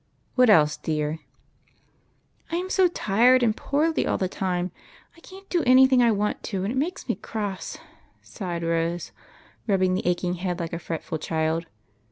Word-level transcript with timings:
What 0.33 0.49
else, 0.49 0.77
dear?"" 0.77 1.19
I 2.51 2.55
am 2.55 2.71
so 2.71 2.87
tired 2.87 3.43
and 3.43 3.55
poorly 3.55 4.07
all 4.07 4.17
the 4.17 4.27
time, 4.27 4.71
I 5.15 5.19
can't 5.19 5.47
do 5.47 5.61
any 5.67 5.85
thing 5.85 6.01
I 6.01 6.09
want 6.11 6.41
to, 6.45 6.63
and 6.63 6.73
it 6.73 6.75
makes 6.75 7.07
me 7.07 7.13
cross," 7.13 7.77
sighed 8.23 8.63
Rose, 8.63 9.11
rubbing 9.67 9.93
the 9.93 10.07
aching 10.07 10.33
head 10.41 10.59
like 10.59 10.73
a 10.73 10.79
fretful 10.79 11.19
child. 11.19 11.67